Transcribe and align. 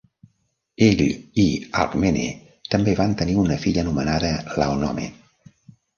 Ell 0.85 1.03
i 1.43 1.45
Alcmene 1.83 2.25
també 2.75 2.97
van 3.03 3.15
tenir 3.21 3.39
una 3.45 3.59
filla 3.67 3.85
anomenada 3.87 4.33
Laonome. 4.63 5.07